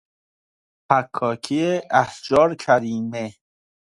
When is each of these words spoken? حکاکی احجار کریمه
حکاکی 0.91 1.63
احجار 2.01 2.49
کریمه 2.63 3.25